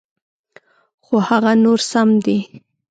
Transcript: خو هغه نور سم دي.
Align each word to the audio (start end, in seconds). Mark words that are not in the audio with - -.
خو 1.05 1.15
هغه 1.27 1.51
نور 1.63 1.79
سم 1.91 2.09
دي. 2.25 2.37